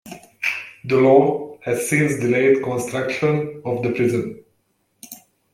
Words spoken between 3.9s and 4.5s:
prison.